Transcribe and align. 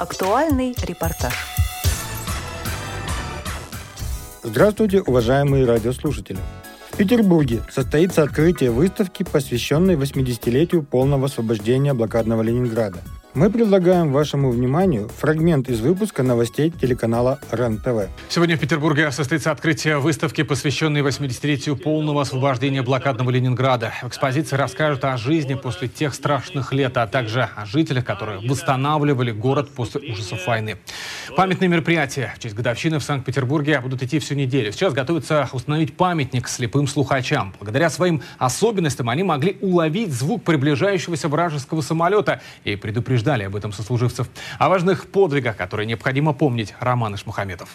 Актуальный 0.00 0.74
репортаж. 0.82 1.34
Здравствуйте, 4.42 5.02
уважаемые 5.02 5.66
радиослушатели. 5.66 6.38
В 6.90 6.96
Петербурге 6.96 7.60
состоится 7.70 8.22
открытие 8.22 8.70
выставки, 8.70 9.24
посвященной 9.24 9.96
80-летию 9.96 10.84
полного 10.84 11.26
освобождения 11.26 11.92
блокадного 11.92 12.40
Ленинграда– 12.40 13.00
мы 13.32 13.48
предлагаем 13.48 14.10
вашему 14.12 14.50
вниманию 14.50 15.08
фрагмент 15.08 15.68
из 15.68 15.80
выпуска 15.80 16.24
новостей 16.24 16.70
телеканала 16.70 17.38
РЕН-ТВ. 17.52 18.08
Сегодня 18.28 18.56
в 18.56 18.60
Петербурге 18.60 19.12
состоится 19.12 19.52
открытие 19.52 19.98
выставки, 19.98 20.42
посвященной 20.42 21.02
80-летию 21.02 21.76
полного 21.76 22.22
освобождения 22.22 22.82
блокадного 22.82 23.30
Ленинграда. 23.30 23.92
В 24.02 24.08
экспозиции 24.08 24.56
расскажут 24.56 25.04
о 25.04 25.16
жизни 25.16 25.54
после 25.54 25.86
тех 25.86 26.14
страшных 26.14 26.72
лет, 26.72 26.96
а 26.96 27.06
также 27.06 27.48
о 27.54 27.66
жителях, 27.66 28.04
которые 28.04 28.40
восстанавливали 28.40 29.30
город 29.30 29.70
после 29.70 30.10
ужасов 30.12 30.44
войны. 30.46 30.78
Памятные 31.36 31.68
мероприятия 31.68 32.34
в 32.36 32.40
честь 32.40 32.56
годовщины 32.56 32.98
в 32.98 33.04
Санкт-Петербурге 33.04 33.80
будут 33.80 34.02
идти 34.02 34.18
всю 34.18 34.34
неделю. 34.34 34.72
Сейчас 34.72 34.92
готовится 34.92 35.48
установить 35.52 35.96
памятник 35.96 36.48
слепым 36.48 36.88
слухачам. 36.88 37.54
Благодаря 37.60 37.90
своим 37.90 38.22
особенностям 38.38 39.08
они 39.08 39.22
могли 39.22 39.56
уловить 39.60 40.12
звук 40.12 40.42
приближающегося 40.42 41.28
вражеского 41.28 41.80
самолета 41.80 42.40
и 42.64 42.74
предупреждать 42.74 43.19
предупреждали 43.20 43.44
об 43.44 43.56
этом 43.56 43.72
сослуживцев. 43.72 44.28
О 44.58 44.68
важных 44.68 45.08
подвигах, 45.08 45.56
которые 45.56 45.86
необходимо 45.86 46.32
помнить, 46.32 46.74
Роман 46.80 47.14
Ишмухаметов. 47.14 47.68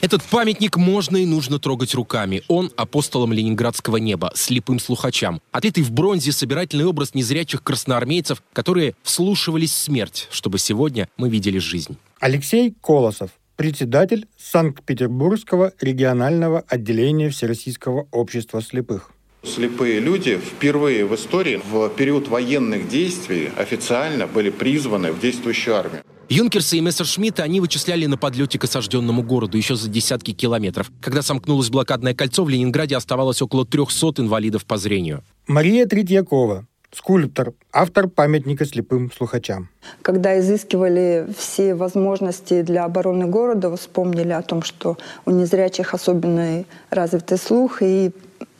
Этот 0.00 0.22
памятник 0.22 0.76
можно 0.76 1.16
и 1.16 1.26
нужно 1.26 1.58
трогать 1.58 1.94
руками. 1.94 2.42
Он 2.46 2.70
апостолом 2.76 3.32
ленинградского 3.32 3.96
неба, 3.96 4.30
слепым 4.34 4.78
слухачам. 4.78 5.40
Отлитый 5.50 5.82
в 5.82 5.90
бронзе 5.90 6.30
собирательный 6.30 6.84
образ 6.84 7.14
незрячих 7.14 7.64
красноармейцев, 7.64 8.42
которые 8.52 8.94
вслушивались 9.02 9.72
в 9.72 9.78
смерть, 9.78 10.28
чтобы 10.30 10.58
сегодня 10.58 11.08
мы 11.16 11.28
видели 11.28 11.58
жизнь. 11.58 11.96
Алексей 12.20 12.74
Колосов, 12.80 13.30
председатель 13.56 14.28
Санкт-Петербургского 14.38 15.72
регионального 15.80 16.64
отделения 16.68 17.30
Всероссийского 17.30 18.06
общества 18.12 18.62
слепых. 18.62 19.10
Слепые 19.44 20.00
люди 20.00 20.36
впервые 20.36 21.04
в 21.04 21.14
истории 21.14 21.60
в 21.64 21.88
период 21.90 22.28
военных 22.28 22.88
действий 22.88 23.50
официально 23.56 24.26
были 24.26 24.50
призваны 24.50 25.12
в 25.12 25.20
действующую 25.20 25.76
армию. 25.76 26.02
Юнкерсы 26.28 26.76
и 26.76 26.80
Мессершмитта 26.80 27.42
они 27.42 27.60
вычисляли 27.60 28.04
на 28.04 28.18
подлете 28.18 28.58
к 28.58 28.64
осажденному 28.64 29.22
городу 29.22 29.56
еще 29.56 29.76
за 29.76 29.88
десятки 29.88 30.32
километров. 30.32 30.90
Когда 31.00 31.22
сомкнулось 31.22 31.70
блокадное 31.70 32.14
кольцо, 32.14 32.44
в 32.44 32.50
Ленинграде 32.50 32.96
оставалось 32.96 33.40
около 33.40 33.64
300 33.64 34.20
инвалидов 34.22 34.66
по 34.66 34.76
зрению. 34.76 35.22
Мария 35.46 35.86
Третьякова, 35.86 36.66
скульптор, 36.92 37.54
автор 37.72 38.08
памятника 38.08 38.66
слепым 38.66 39.10
слухачам. 39.10 39.70
Когда 40.02 40.38
изыскивали 40.38 41.26
все 41.38 41.74
возможности 41.74 42.60
для 42.60 42.84
обороны 42.84 43.26
города, 43.26 43.74
вспомнили 43.74 44.32
о 44.32 44.42
том, 44.42 44.62
что 44.62 44.98
у 45.24 45.30
незрячих 45.30 45.94
особенный 45.94 46.66
развитый 46.90 47.38
слух, 47.38 47.80
и 47.80 48.10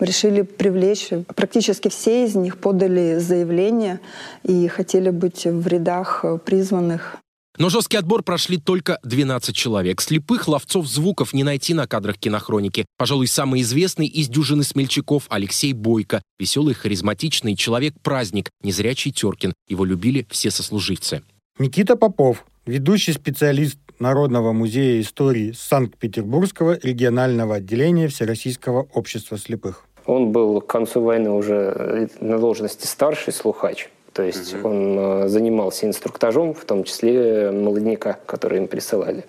решили 0.00 0.42
привлечь. 0.42 1.10
Практически 1.34 1.88
все 1.88 2.24
из 2.24 2.34
них 2.34 2.58
подали 2.58 3.18
заявление 3.18 4.00
и 4.44 4.68
хотели 4.68 5.10
быть 5.10 5.44
в 5.44 5.66
рядах 5.66 6.24
призванных. 6.44 7.18
Но 7.58 7.70
жесткий 7.70 7.96
отбор 7.96 8.22
прошли 8.22 8.56
только 8.56 9.00
12 9.02 9.54
человек. 9.54 10.00
Слепых 10.00 10.46
ловцов 10.46 10.86
звуков 10.86 11.32
не 11.32 11.42
найти 11.42 11.74
на 11.74 11.88
кадрах 11.88 12.16
кинохроники. 12.16 12.86
Пожалуй, 12.96 13.26
самый 13.26 13.62
известный 13.62 14.06
из 14.06 14.28
дюжины 14.28 14.62
смельчаков 14.62 15.24
Алексей 15.28 15.72
Бойко. 15.72 16.22
Веселый, 16.38 16.74
харизматичный 16.74 17.56
человек-праздник, 17.56 18.50
незрячий 18.62 19.10
Теркин. 19.10 19.54
Его 19.68 19.84
любили 19.84 20.24
все 20.30 20.52
сослуживцы. 20.52 21.22
Никита 21.58 21.96
Попов, 21.96 22.44
ведущий 22.64 23.12
специалист 23.12 23.76
Народного 23.98 24.52
музея 24.52 25.00
истории 25.00 25.50
Санкт-Петербургского 25.50 26.78
регионального 26.80 27.56
отделения 27.56 28.06
Всероссийского 28.06 28.82
общества 28.94 29.36
слепых. 29.36 29.87
Он 30.08 30.32
был 30.32 30.62
к 30.62 30.66
концу 30.66 31.02
войны 31.02 31.30
уже 31.30 31.72
э, 31.76 32.06
на 32.20 32.38
должности 32.38 32.86
старший 32.86 33.32
слухач. 33.32 33.90
То 34.14 34.22
есть 34.22 34.54
угу. 34.54 34.68
он 34.68 34.98
э, 34.98 35.28
занимался 35.28 35.86
инструктажом, 35.86 36.54
в 36.54 36.64
том 36.64 36.84
числе 36.84 37.50
молодняка, 37.52 38.18
который 38.24 38.58
им 38.58 38.68
присылали. 38.68 39.26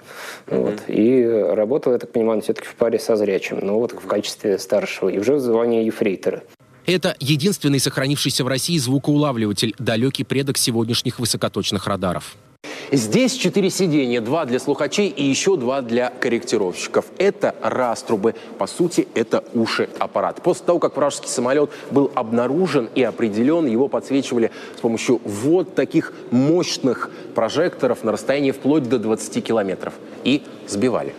Угу. 0.47 0.61
Вот. 0.61 0.83
И 0.87 1.21
работал, 1.27 1.91
я 1.91 1.99
так 1.99 2.13
понимаю, 2.13 2.41
все-таки 2.41 2.65
в 2.65 2.75
паре 2.75 2.97
со 2.97 3.17
зрячим, 3.17 3.59
но 3.61 3.77
вот 3.77 3.91
в 3.91 4.07
качестве 4.07 4.57
старшего. 4.57 5.09
И 5.09 5.19
уже 5.19 5.35
в 5.35 5.41
звании 5.41 5.83
ефрейтора. 5.83 6.43
Это 6.85 7.13
единственный 7.19 7.79
сохранившийся 7.79 8.45
в 8.45 8.47
России 8.47 8.77
звукоулавливатель, 8.77 9.75
далекий 9.79 10.23
предок 10.23 10.57
сегодняшних 10.57 11.19
высокоточных 11.19 11.87
радаров. 11.87 12.37
Здесь 12.91 13.33
четыре 13.33 13.69
сиденья, 13.69 14.19
два 14.19 14.45
для 14.45 14.59
слухачей 14.59 15.09
и 15.09 15.23
еще 15.23 15.57
два 15.57 15.81
для 15.81 16.09
корректировщиков. 16.09 17.05
Это 17.19 17.53
раструбы, 17.61 18.33
по 18.57 18.65
сути, 18.65 19.07
это 19.13 19.43
уши 19.53 19.89
аппарат. 19.99 20.41
После 20.41 20.65
того, 20.65 20.79
как 20.79 20.97
вражеский 20.97 21.29
самолет 21.29 21.69
был 21.91 22.11
обнаружен 22.15 22.89
и 22.95 23.03
определен, 23.03 23.67
его 23.67 23.89
подсвечивали 23.89 24.49
с 24.75 24.79
помощью 24.79 25.21
вот 25.23 25.75
таких 25.75 26.13
мощных 26.31 27.11
прожекторов 27.35 28.03
на 28.03 28.11
расстоянии 28.11 28.51
вплоть 28.51 28.89
до 28.89 28.97
20 28.97 29.43
километров 29.43 29.93
и 30.23 30.41
сбивали. 30.67 31.13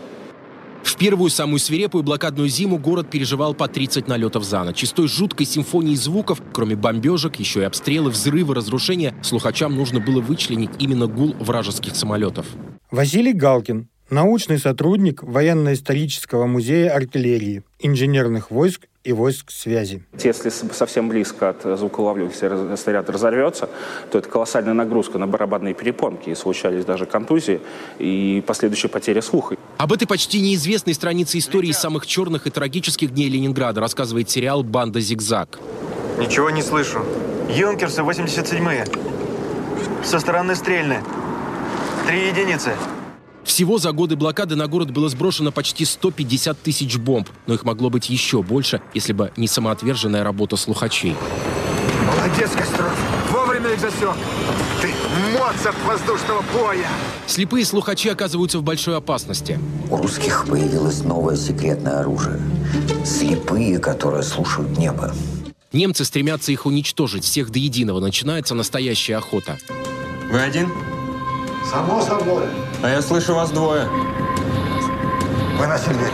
В 0.90 0.96
первую 0.96 1.30
самую 1.30 1.60
свирепую 1.60 2.02
блокадную 2.02 2.48
зиму 2.48 2.76
город 2.76 3.10
переживал 3.10 3.54
по 3.54 3.68
30 3.68 4.08
налетов 4.08 4.42
за 4.42 4.64
ночь. 4.64 4.82
Из 4.82 4.90
той 4.90 5.06
жуткой 5.06 5.46
симфонии 5.46 5.94
звуков, 5.94 6.42
кроме 6.52 6.74
бомбежек, 6.74 7.36
еще 7.36 7.60
и 7.60 7.62
обстрелы, 7.62 8.10
взрывы, 8.10 8.56
разрушения, 8.56 9.14
слухачам 9.22 9.76
нужно 9.76 10.00
было 10.00 10.20
вычленить 10.20 10.70
именно 10.80 11.06
гул 11.06 11.36
вражеских 11.38 11.94
самолетов. 11.94 12.44
Василий 12.90 13.32
Галкин, 13.32 13.88
научный 14.10 14.58
сотрудник 14.58 15.22
Военно-исторического 15.22 16.46
музея 16.46 16.92
артиллерии, 16.92 17.62
инженерных 17.78 18.50
войск 18.50 18.88
и 19.02 19.12
войск 19.12 19.50
связи. 19.50 20.02
Если 20.18 20.50
совсем 20.50 21.08
близко 21.08 21.50
от 21.50 21.78
звуколавливателя 21.78 22.76
снаряд 22.76 23.08
разорвется, 23.08 23.68
то 24.10 24.18
это 24.18 24.28
колоссальная 24.28 24.74
нагрузка 24.74 25.18
на 25.18 25.26
барабанные 25.26 25.74
перепонки. 25.74 26.30
И 26.30 26.34
случались 26.34 26.84
даже 26.84 27.06
контузии 27.06 27.60
и 27.98 28.42
последующая 28.46 28.88
потеря 28.88 29.22
слуха. 29.22 29.56
Об 29.78 29.92
этой 29.92 30.06
почти 30.06 30.40
неизвестной 30.40 30.94
странице 30.94 31.38
истории 31.38 31.72
самых 31.72 32.06
черных 32.06 32.46
и 32.46 32.50
трагических 32.50 33.14
дней 33.14 33.30
Ленинграда 33.30 33.80
рассказывает 33.80 34.28
сериал 34.28 34.62
«Банда 34.62 35.00
Зигзаг». 35.00 35.58
Ничего 36.18 36.50
не 36.50 36.60
слышу. 36.60 37.02
Юнкерсы 37.48 38.02
87-е. 38.02 38.86
Со 40.04 40.20
стороны 40.20 40.54
стрельны. 40.54 41.02
Три 42.06 42.28
единицы. 42.28 42.72
Всего 43.50 43.78
за 43.78 43.90
годы 43.90 44.14
блокады 44.14 44.54
на 44.54 44.68
город 44.68 44.92
было 44.92 45.08
сброшено 45.08 45.50
почти 45.50 45.84
150 45.84 46.56
тысяч 46.62 46.96
бомб, 46.98 47.28
но 47.48 47.54
их 47.54 47.64
могло 47.64 47.90
быть 47.90 48.08
еще 48.08 48.44
больше, 48.44 48.80
если 48.94 49.12
бы 49.12 49.32
не 49.36 49.48
самоотверженная 49.48 50.22
работа 50.22 50.54
слухачей. 50.54 51.16
Молодец, 52.06 52.50
Костров! 52.52 52.96
Вовремя 53.32 53.70
их 53.70 53.80
засек! 53.80 54.14
Ты 54.80 54.92
Моцарт 55.36 55.76
воздушного 55.84 56.44
боя! 56.52 56.86
Слепые 57.26 57.64
слухачи 57.64 58.08
оказываются 58.08 58.60
в 58.60 58.62
большой 58.62 58.96
опасности. 58.96 59.58
У 59.90 59.96
русских 59.96 60.46
появилось 60.48 61.02
новое 61.02 61.34
секретное 61.34 61.98
оружие. 61.98 62.40
Слепые, 63.04 63.80
которые 63.80 64.22
слушают 64.22 64.78
небо. 64.78 65.12
Немцы 65.72 66.04
стремятся 66.04 66.52
их 66.52 66.66
уничтожить, 66.66 67.24
всех 67.24 67.50
до 67.50 67.58
единого. 67.58 67.98
Начинается 67.98 68.54
настоящая 68.54 69.16
охота. 69.16 69.58
Вы 70.30 70.38
один? 70.38 70.68
Само 71.64 72.00
собой. 72.00 72.44
А 72.82 72.88
я 72.88 73.02
слышу 73.02 73.34
вас 73.34 73.50
двое. 73.50 73.88
Выносим 75.58 75.92
дверь. 75.92 76.12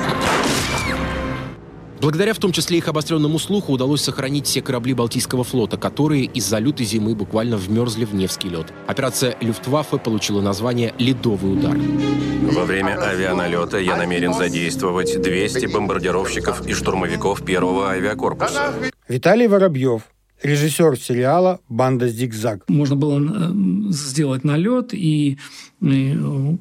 Благодаря 2.00 2.34
в 2.34 2.38
том 2.38 2.52
числе 2.52 2.78
их 2.78 2.88
обостренному 2.88 3.38
слуху 3.38 3.72
удалось 3.72 4.02
сохранить 4.02 4.46
все 4.46 4.60
корабли 4.60 4.92
Балтийского 4.92 5.44
флота, 5.44 5.76
которые 5.78 6.24
из-за 6.26 6.58
лютой 6.58 6.84
зимы 6.84 7.14
буквально 7.14 7.56
вмерзли 7.56 8.04
в 8.04 8.14
Невский 8.14 8.48
лед. 8.48 8.66
Операция 8.86 9.36
Люфтваффе 9.40 9.98
получила 9.98 10.40
название 10.40 10.94
«Ледовый 10.98 11.54
удар». 11.54 11.76
Во 12.52 12.64
время 12.64 13.00
авианалета 13.00 13.78
я 13.78 13.96
намерен 13.96 14.34
задействовать 14.34 15.20
200 15.20 15.66
бомбардировщиков 15.66 16.66
и 16.66 16.74
штурмовиков 16.74 17.42
первого 17.44 17.88
авиакорпуса. 17.88 18.74
Виталий 19.08 19.46
Воробьев, 19.48 20.02
режиссер 20.42 20.98
сериала 20.98 21.60
«Банда 21.68 22.08
Зигзаг». 22.08 22.68
Можно 22.68 22.96
было 22.96 23.20
э, 23.20 23.52
сделать 23.90 24.44
налет 24.44 24.92
и, 24.92 25.38
и 25.80 26.18
э, 26.18 26.56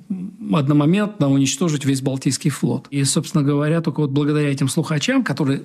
одномоментно 0.53 1.31
уничтожить 1.31 1.85
весь 1.85 2.01
Балтийский 2.01 2.49
флот. 2.49 2.87
И, 2.89 3.03
собственно 3.03 3.43
говоря, 3.43 3.81
только 3.81 4.01
вот 4.01 4.11
благодаря 4.11 4.51
этим 4.51 4.69
слухачам, 4.69 5.23
которые 5.23 5.61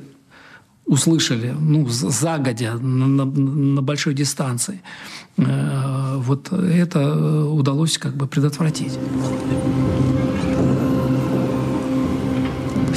услышали 0.87 1.55
ну, 1.59 1.87
загодя 1.89 2.75
на, 2.75 3.07
на, 3.07 3.25
на 3.25 3.83
большой 3.83 4.15
дистанции, 4.15 4.83
э, 5.37 6.17
вот 6.17 6.53
это 6.53 7.47
удалось 7.47 7.97
как 7.99 8.17
бы 8.17 8.27
предотвратить. 8.27 8.99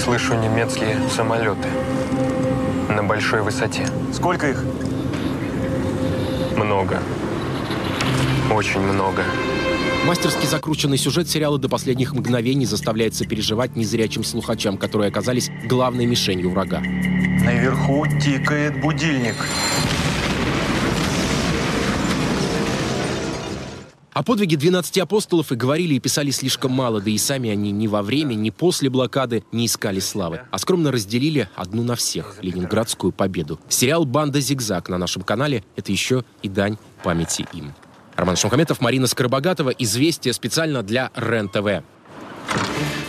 Слышу 0.04 0.34
немецкие 0.34 0.98
самолеты 1.16 1.68
на 2.90 3.04
большой 3.04 3.42
высоте. 3.42 3.88
Сколько 4.12 4.50
их? 4.50 4.64
Много. 6.58 7.02
Очень 8.52 8.82
много. 8.82 9.24
Мастерски 10.06 10.46
закрученный 10.46 10.98
сюжет 10.98 11.30
сериала 11.30 11.58
до 11.58 11.70
последних 11.70 12.14
мгновений 12.14 12.66
заставляет 12.66 13.16
сопереживать 13.16 13.76
незрячим 13.76 14.24
слухачам, 14.24 14.78
которые 14.78 15.08
оказались 15.08 15.50
главной 15.66 16.06
мишенью 16.06 16.50
врага. 16.50 16.82
Наверху 16.82 18.06
тикает 18.22 18.80
будильник. 18.82 19.36
О 24.14 24.22
подвиге 24.22 24.58
12 24.58 25.00
апостолов 25.00 25.52
и 25.52 25.56
говорили 25.56 25.96
и 25.96 26.00
писали 26.00 26.30
слишком 26.30 26.72
мало, 26.72 27.02
да 27.02 27.10
и 27.10 27.18
сами 27.18 27.50
они 27.50 27.72
ни 27.72 27.88
во 27.88 28.04
время, 28.04 28.36
ни 28.36 28.52
после 28.52 28.92
блокады 28.92 29.44
не 29.52 29.66
искали 29.66 30.00
славы, 30.00 30.42
а 30.52 30.60
скромно 30.60 30.92
разделили 30.92 31.50
одну 31.56 31.82
на 31.82 31.96
всех– 31.96 32.38
ленинградскую 32.42 33.12
победу. 33.12 33.60
Сериал 33.70 34.06
«Банда 34.06 34.40
Зигзаг» 34.40 34.88
на 34.90 35.00
нашем 35.00 35.24
канале– 35.24 35.64
это 35.76 35.92
еще 35.92 36.24
и 36.44 36.48
дань 36.48 36.78
памяти 37.04 37.48
им. 37.54 37.74
Роман 38.16 38.36
Шамхаметов, 38.36 38.82
Марина 38.82 39.08
Скоробогатова. 39.08 39.72
Известия 39.72 40.34
специально 40.34 40.84
для 40.84 41.10
РЕН-ТВ. 41.16 41.84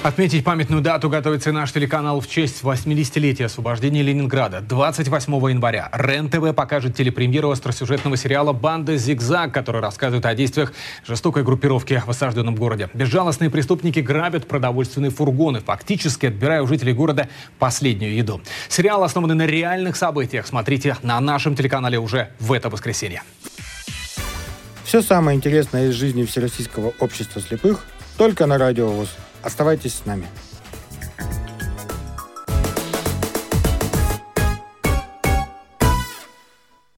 Отметить 0.05 0.45
памятную 0.45 0.83
дату 0.83 1.09
готовится 1.09 1.51
наш 1.51 1.73
телеканал 1.73 2.21
в 2.21 2.29
честь 2.29 2.63
80-летия 2.63 3.47
освобождения 3.47 4.03
Ленинграда. 4.03 4.61
28 4.61 5.33
января 5.49 5.89
РЕН-ТВ 5.95 6.55
покажет 6.55 6.95
телепремьеру 6.95 7.49
остросюжетного 7.51 8.19
сериала 8.19 8.53
«Банда 8.53 8.99
Зигзаг», 8.99 9.55
который 9.55 9.81
рассказывает 9.81 10.27
о 10.27 10.35
действиях 10.35 10.75
жестокой 11.07 11.43
группировки 11.43 12.03
в 12.05 12.11
осажденном 12.11 12.55
городе. 12.55 12.91
Безжалостные 12.93 13.49
преступники 13.49 14.01
грабят 14.01 14.47
продовольственные 14.47 15.11
фургоны, 15.11 15.61
фактически 15.61 16.27
отбирая 16.27 16.61
у 16.61 16.67
жителей 16.67 16.93
города 16.93 17.31
последнюю 17.59 18.15
еду. 18.15 18.43
Сериал 18.69 19.05
основан 19.05 19.35
на 19.35 19.47
реальных 19.47 19.97
событиях. 19.97 20.47
Смотрите 20.47 20.99
на 21.03 21.19
нашем 21.19 21.57
телеканале 21.57 21.99
уже 21.99 22.29
в 22.41 22.53
это 22.53 22.69
воскресенье. 22.69 23.23
Все 24.85 25.01
самое 25.01 25.35
интересное 25.35 25.89
из 25.89 25.95
жизни 25.95 26.27
Всероссийского 26.27 26.93
общества 27.01 27.41
слепых 27.41 27.87
только 28.19 28.45
на 28.45 28.59
Радио 28.59 28.91
ВОЗ. 28.91 29.09
Оставайтесь 29.45 29.95
с 29.95 30.07
нами. 30.07 30.27